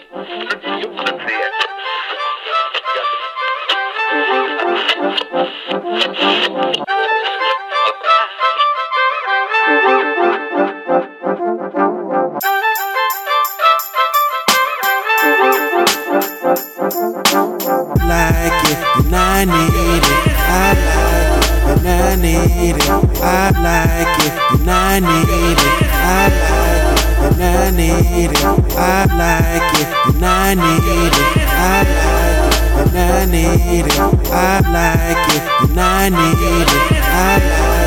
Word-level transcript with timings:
I 0.00 0.04
like 18.08 18.64
it, 18.64 18.78
and 18.98 19.14
I 19.14 19.44
need 25.00 25.58
it. 25.58 25.74
I 25.90 26.28
like 26.30 26.58
it, 26.58 26.67
and 27.32 27.42
I 27.42 27.70
need 27.70 28.30
it. 28.30 28.44
I 28.44 29.04
like 29.22 29.74
it, 29.80 29.88
and 30.14 30.24
I 30.24 30.54
need 30.54 30.84
it. 30.96 31.14
I 31.48 31.82
like 31.96 32.54
it, 32.54 32.86
and 32.86 32.96
I 32.98 33.26
need 33.26 33.86
it. 33.86 33.98
I 34.30 34.60
like 34.76 35.28
it, 35.34 35.42
and 35.70 35.80
I 35.80 36.08
need 36.08 36.68
it. 36.68 37.02
I 37.02 37.38
like 37.38 37.72
it, 37.72 37.77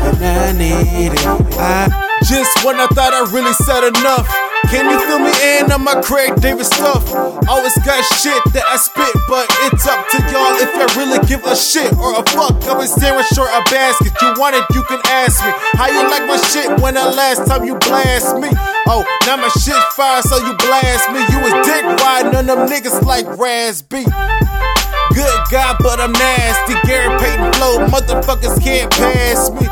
and 0.00 0.24
I 0.24 0.52
need 0.52 1.12
it. 1.12 1.26
I 1.26 1.86
I. 1.88 2.10
I 2.10 2.10
just 2.28 2.64
when 2.64 2.76
I 2.76 2.86
thought 2.92 3.16
I 3.16 3.24
really 3.32 3.52
said 3.64 3.84
enough. 3.84 4.28
Can 4.68 4.86
you 4.92 5.00
feel 5.08 5.18
me 5.18 5.32
in 5.56 5.72
on 5.72 5.82
my 5.82 5.98
Craig 6.04 6.36
David 6.36 6.66
stuff? 6.68 7.02
Always 7.48 7.74
got 7.80 8.04
shit 8.20 8.38
that 8.52 8.62
I 8.68 8.76
spit, 8.76 9.10
but 9.24 9.48
it's 9.66 9.88
up 9.88 10.04
to 10.12 10.18
y'all 10.28 10.52
if 10.60 10.68
y'all 10.76 10.92
really 11.00 11.18
give 11.26 11.42
a 11.48 11.56
shit 11.56 11.90
or 11.96 12.20
a 12.20 12.22
fuck. 12.28 12.60
I 12.68 12.76
was 12.76 12.92
staring 12.92 13.24
short 13.32 13.48
a 13.50 13.64
basket. 13.72 14.12
You 14.20 14.36
want 14.36 14.54
it, 14.54 14.62
you 14.76 14.84
can 14.84 15.00
ask 15.08 15.40
me. 15.40 15.50
How 15.80 15.88
you 15.88 16.04
like 16.06 16.28
my 16.28 16.36
shit 16.52 16.68
when 16.84 16.94
the 16.94 17.08
last 17.08 17.48
time 17.48 17.64
you 17.64 17.74
blast 17.80 18.36
me? 18.36 18.52
Oh, 18.86 19.02
now 19.24 19.40
my 19.40 19.48
shit 19.56 19.80
fire, 19.96 20.22
so 20.22 20.36
you 20.44 20.52
blast 20.60 21.08
me. 21.10 21.24
You 21.32 21.40
was 21.40 21.56
dick 21.64 21.82
riding 22.04 22.36
on 22.36 22.46
them 22.46 22.68
niggas 22.68 23.02
like 23.02 23.26
Raspy. 23.40 24.04
Good 24.04 25.40
God, 25.50 25.76
but 25.80 25.98
I'm 25.98 26.12
nasty. 26.12 26.74
Gary 26.86 27.10
Payton 27.18 27.52
flow, 27.54 27.82
motherfuckers 27.88 28.62
can't 28.62 28.90
pass 28.92 29.50
me. 29.50 29.66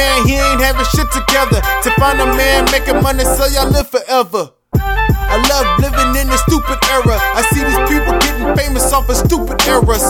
Man, 0.00 0.26
he 0.26 0.32
ain't 0.32 0.62
having 0.64 0.88
shit 0.96 1.12
together. 1.12 1.60
To 1.84 1.90
find 2.00 2.16
a 2.24 2.28
man 2.32 2.64
making 2.72 3.02
money 3.02 3.22
so 3.22 3.44
y'all 3.52 3.68
live 3.68 3.90
forever. 3.90 4.48
I 4.72 5.36
love 5.52 5.66
living 5.84 6.16
in 6.16 6.26
the 6.32 6.38
stupid 6.48 6.80
era. 6.88 7.20
I 7.20 7.44
see 7.52 7.60
these 7.68 7.84
people 7.84 8.16
getting 8.24 8.48
famous 8.56 8.90
off 8.96 9.10
of 9.12 9.16
stupid 9.16 9.60
eras. 9.68 10.06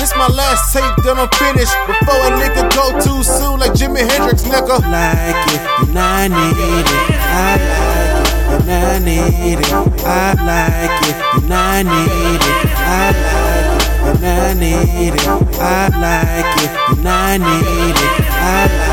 This 0.00 0.16
my 0.16 0.28
last 0.32 0.72
tape, 0.72 0.96
then 1.04 1.20
I'm 1.20 1.28
finished. 1.36 1.76
Before 1.84 2.24
a 2.24 2.40
nigga 2.40 2.64
go 2.72 2.96
too 3.04 3.20
soon, 3.20 3.60
like 3.60 3.76
Jimi 3.76 4.00
Hendrix, 4.00 4.48
nigga. 4.48 4.80
Like 4.88 5.44
it, 5.52 5.60
and 5.84 5.98
I 5.98 6.28
need 6.32 6.56
it. 6.80 7.20
I 7.20 7.52
like 7.68 8.24
it, 8.32 8.54
and 8.56 8.70
I 8.72 8.98
need 9.04 9.60
it. 9.60 9.72
I 10.08 10.32
like 10.40 11.00
it, 11.04 11.16
and 11.44 11.52
I 11.52 11.82
need 11.84 12.40
it. 12.40 12.66
I 12.80 13.12
like 13.12 13.86
and 14.06 14.24
I 14.24 14.54
need 14.54 15.14
it. 15.14 15.26
I 15.58 15.88
like 15.88 16.54
it, 16.62 16.98
and 16.98 17.08
I 17.08 17.36
need 17.38 17.96
it. 17.96 18.26
I 18.30 18.66
like 18.66 18.80
it, 18.80 18.85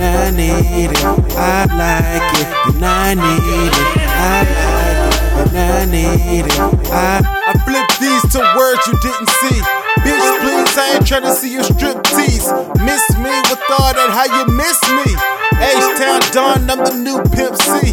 I 0.00 0.30
need 0.30 0.90
it. 0.90 1.04
I 1.34 1.66
like 1.74 2.30
it, 2.38 2.74
and 2.74 2.84
I 2.84 3.14
need 3.14 3.72
it. 3.72 3.98
I 4.14 4.46
like 4.46 5.14
it, 5.14 5.48
and 5.48 5.58
I 5.58 5.84
need 5.86 6.46
it. 6.46 6.58
I, 6.90 7.18
I 7.22 7.52
flip 7.66 7.88
these 7.98 8.24
to 8.34 8.40
words 8.56 8.86
you 8.86 8.94
didn't 9.02 9.30
see. 9.42 9.60
Bitch, 10.06 10.28
please, 10.40 10.78
I 10.78 10.96
ain't 10.96 11.06
trying 11.06 11.22
to 11.22 11.34
see 11.34 11.52
you 11.52 11.62
strip 11.64 12.02
tease. 12.04 12.46
Miss 12.84 13.04
me 13.18 13.34
with 13.50 13.62
all 13.74 13.92
that, 13.92 14.10
how 14.14 14.26
you 14.30 14.46
miss 14.54 14.78
me? 14.94 15.37
H-Town 15.58 16.20
Don, 16.32 16.70
I'm 16.70 16.80
the 16.86 16.94
new 16.94 17.18
Pimp 17.34 17.56
C. 17.58 17.92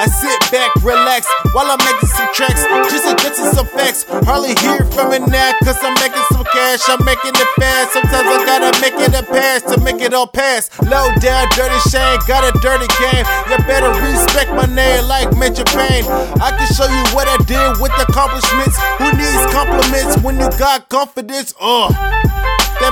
I 0.00 0.08
sit 0.08 0.40
back, 0.52 0.72
relax, 0.84 1.28
while 1.52 1.68
I'm 1.68 1.80
making 1.80 2.08
some 2.08 2.28
tracks, 2.32 2.64
just 2.88 3.04
adjusting 3.04 3.52
some 3.52 3.66
facts. 3.66 4.04
Hardly 4.24 4.56
hear 4.60 4.84
from 4.92 5.12
it 5.12 5.24
now, 5.28 5.52
cause 5.64 5.76
I'm 5.80 5.92
making 6.00 6.24
some 6.32 6.44
cash, 6.52 6.80
I'm 6.88 7.04
making 7.04 7.36
it 7.36 7.50
fast. 7.60 7.92
Sometimes 7.92 8.28
I 8.28 8.38
gotta 8.44 8.72
make 8.80 8.96
it 8.96 9.12
a 9.12 9.24
pass 9.24 9.60
to 9.72 9.80
make 9.80 10.00
it 10.00 10.12
all 10.12 10.26
pass. 10.26 10.68
Low 10.84 11.08
down, 11.20 11.48
dirty 11.56 11.80
Shane, 11.88 12.20
got 12.28 12.44
a 12.44 12.52
dirty 12.60 12.88
game. 12.96 13.24
You 13.48 13.56
better 13.68 13.92
respect 14.00 14.52
my 14.56 14.64
name 14.68 15.04
like 15.04 15.36
Major 15.36 15.64
Payne. 15.64 16.04
I 16.40 16.52
can 16.56 16.68
show 16.72 16.88
you 16.88 17.04
what 17.16 17.28
I 17.28 17.36
did 17.44 17.80
with 17.80 17.92
accomplishments. 18.00 18.76
Who 19.00 19.08
needs 19.16 19.44
compliments 19.52 20.16
when 20.24 20.40
you 20.40 20.48
got 20.56 20.88
confidence? 20.88 21.52
Uh. 21.60 22.39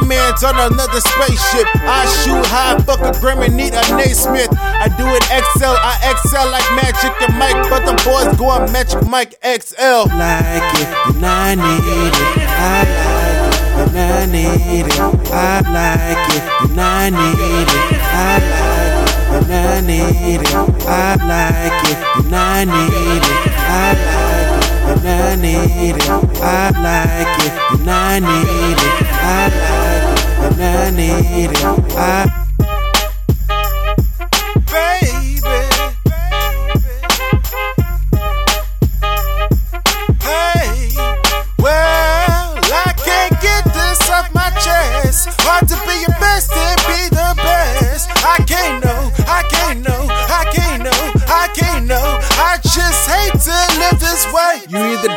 Man's 0.08 0.42
on 0.42 0.56
another 0.56 1.00
spaceship. 1.04 1.68
I 1.84 2.08
shoot 2.24 2.40
high, 2.48 2.80
fuck 2.80 3.00
a 3.04 3.12
Grammy, 3.20 3.52
need 3.52 3.74
a 3.76 3.84
Naismith. 3.92 4.48
I 4.56 4.88
do 4.96 5.04
it 5.12 5.22
XL, 5.28 5.76
I 5.76 6.00
excel 6.08 6.48
like 6.48 6.64
Magic 6.72 7.12
and 7.20 7.36
Mike, 7.36 7.60
but 7.68 7.84
the 7.84 7.92
boys 8.08 8.32
going 8.40 8.72
Magic 8.72 9.04
Mike 9.04 9.36
XL. 9.44 10.08
Like 10.16 10.64
it, 10.80 10.88
and 11.12 11.20
I 11.20 11.54
need 11.60 12.08
it. 12.08 12.48
I 12.56 12.88
like 12.88 13.52
it, 13.52 13.84
and 13.84 13.96
I 14.00 14.24
need 14.32 14.88
it. 14.88 14.96
I 15.28 15.60
like 15.76 16.24
it, 16.32 16.42
and 16.64 16.80
I 16.80 17.12
need 17.12 17.68
it. 17.68 18.00
I 18.08 18.40
like 18.48 19.12
it, 19.12 19.36
and 19.36 19.52
I 19.52 19.84
need 19.84 20.40
it. 20.40 20.56
I 20.88 21.20
like 21.20 21.84
it, 21.84 22.00
and 22.16 22.34
I 22.34 22.64
need 22.64 23.20
it. 23.20 23.36
I 23.60 23.92
like 23.92 24.56
it, 24.56 24.88
and 24.88 25.04
I 25.04 25.36
need 25.36 25.96
it. 25.96 26.08
I 26.40 26.72
like 26.80 27.44
it, 27.44 27.52
and 27.76 27.90
I 27.90 28.18
need 28.20 28.78
it. 28.80 29.06
I 29.20 29.48
like 29.52 29.87
and 30.60 30.76
I 30.76 30.90
need 30.90 31.50
it. 31.50 31.64
I 31.64 32.44
baby, 34.66 35.60
hey, 40.20 40.90
well, 41.58 42.58
I 42.58 42.92
can't 42.96 43.40
get 43.40 43.64
this 43.72 44.10
off 44.10 44.32
my 44.34 44.50
chest. 44.58 45.28
Hard 45.42 45.68
to 45.68 45.76
be 45.86 46.00
your 46.00 46.16
best 46.18 46.50
and 46.52 46.80
be 46.86 47.08
the 47.14 47.34
best. 47.36 48.10
I 48.24 48.42
can't 48.46 48.84
know, 48.84 49.12
I 49.28 49.42
can't 49.50 49.80
know, 49.86 50.06
I 50.10 50.44
can't 50.52 50.82
know, 50.82 51.12
I 51.28 51.48
can't 51.54 51.86
know. 51.86 52.18
I 52.40 52.58
just 52.62 53.08
hate 53.08 53.38
to 53.46 53.56
live 53.78 54.00
this 54.00 54.26
way. 54.32 54.47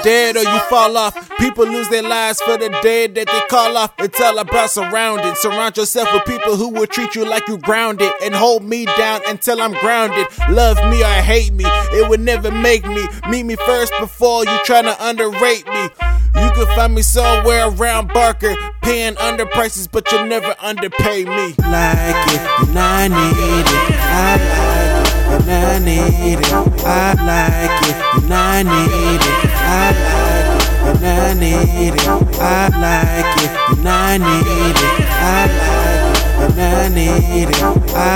Dead 0.03 0.35
or 0.35 0.43
you 0.43 0.59
fall 0.69 0.97
off. 0.97 1.29
People 1.37 1.65
lose 1.65 1.89
their 1.89 2.03
lives 2.03 2.41
for 2.41 2.57
the 2.57 2.69
dead 2.81 3.15
that 3.15 3.27
they 3.27 3.41
call 3.49 3.77
off. 3.77 3.93
It's 3.99 4.19
all 4.21 4.37
about 4.39 4.69
surrounding. 4.69 5.35
Surround 5.35 5.77
yourself 5.77 6.09
with 6.13 6.25
people 6.25 6.55
who 6.55 6.69
will 6.69 6.87
treat 6.87 7.15
you 7.15 7.25
like 7.25 7.47
you 7.47 7.57
grounded 7.57 8.11
and 8.23 8.33
hold 8.33 8.63
me 8.63 8.85
down 8.85 9.21
until 9.27 9.61
I'm 9.61 9.73
grounded. 9.73 10.27
Love 10.49 10.77
me 10.89 11.03
or 11.03 11.21
hate 11.21 11.53
me, 11.53 11.65
it 11.67 12.09
would 12.09 12.19
never 12.19 12.51
make 12.51 12.85
me. 12.85 13.07
Meet 13.29 13.43
me 13.43 13.55
first 13.55 13.93
before 13.99 14.43
you 14.45 14.57
try 14.65 14.81
to 14.81 14.95
underrate 15.05 15.67
me. 15.67 15.89
You 16.35 16.49
can 16.51 16.65
find 16.75 16.95
me 16.95 17.01
somewhere 17.01 17.67
around 17.67 18.13
Barker, 18.13 18.55
paying 18.81 19.17
under 19.17 19.45
prices, 19.45 19.87
but 19.87 20.11
you'll 20.11 20.25
never 20.25 20.55
underpay 20.59 21.25
me. 21.25 21.53
Like 21.59 22.27
it, 22.33 22.41
and 22.67 22.79
I 22.79 23.07
need 23.07 23.67
it. 23.67 23.99
I 23.99 24.85
like 24.87 24.90
it, 25.31 25.41
and 25.41 25.51
I 25.51 25.79
need 25.79 26.39
it. 26.39 26.53
I 26.85 27.13
like 27.13 27.81
it, 27.87 27.95
and 28.23 28.33
I 28.33 28.63
need 28.63 29.21
it. 29.21 29.51
I 29.55 29.91
like 30.01 30.61
it, 30.61 30.71
and 30.87 31.05
I 31.05 31.33
need 31.33 31.93
it. 31.93 32.07
I 32.39 32.67
like 32.81 33.37
it, 33.37 33.51
and 33.71 33.87
I 33.87 34.17
need 34.17 34.75
it. 34.75 34.91
I 35.01 35.47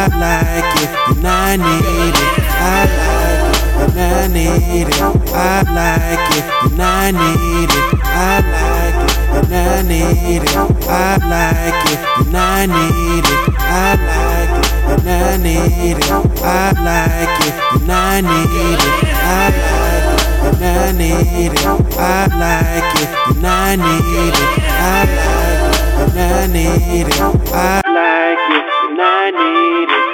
like 0.08 0.76
it, 0.76 0.90
and 1.10 1.26
I 1.26 1.56
need 1.56 1.62
it. 1.62 1.86
I 1.86 1.88
like 1.88 1.94
it, 1.96 1.96
and 3.46 3.98
I 3.98 4.28
need 4.28 4.88
it. 4.88 5.04
I 5.34 5.64
like 5.64 6.32
it, 6.32 6.46
and 6.66 6.82
I 6.82 7.12
need 7.12 7.70
it. 7.70 7.86
I 8.04 8.40
like 8.56 9.00
it, 9.06 9.16
and 9.36 9.54
I 9.54 9.82
need 9.82 10.44
it. 10.44 10.56
I 10.88 11.18
like 11.18 11.86
it, 11.92 12.00
and 12.26 12.36
I 12.36 12.66
need 12.66 13.26
it. 13.26 13.56
I 13.60 13.96
like 14.10 14.56
it, 14.60 14.95
I 15.36 15.38
need 15.38 15.98
it. 15.98 16.12
I 16.12 16.72
like 16.80 17.44
it 17.44 17.56
and 17.82 17.92
I 17.92 18.22
need 18.22 18.56
it. 18.56 18.88
I 19.12 19.52
like 19.52 20.16
it 20.16 20.32
and 20.48 20.64
I 20.64 20.96
need 20.96 21.52
it. 21.52 21.66
I 22.00 22.32
like 22.40 22.96
it 22.96 23.10
and 23.36 23.46
I 23.46 23.76
need 23.76 24.32
it. 24.32 24.56
I 24.64 25.04
like 25.04 25.68
it 25.68 25.84
and 26.00 26.18
I 26.18 26.48
need 26.48 27.08
it. 27.08 27.20
I 27.52 27.84
like 27.84 28.48
it 28.56 28.64
and 28.88 29.02
I 29.02 29.32
need 29.32 29.92
it. 29.92 30.06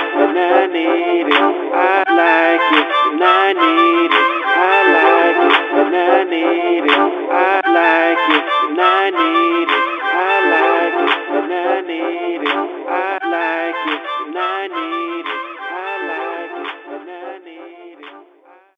I 0.00 0.66
need 0.72 1.26
it. 1.26 1.36
I 1.36 2.04
like 2.08 2.72
it 2.72 2.86
and 3.12 3.22
I 3.22 3.52
need 3.52 4.14
it. 4.14 4.19